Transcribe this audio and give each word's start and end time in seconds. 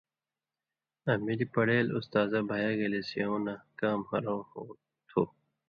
آں 1.09 1.17
ملی 1.25 1.45
پڑیل 1.53 1.87
استازہ 1.99 2.39
بھیاگلے 2.49 3.01
سیوں 3.09 3.39
نہ 3.45 3.53
کام 3.79 3.99
ہرؤں 4.09 4.41
ہو 4.51 4.63
تُھو۔ 5.09 5.21